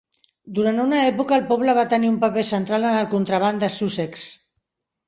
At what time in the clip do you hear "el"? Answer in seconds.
1.37-1.45, 3.05-3.13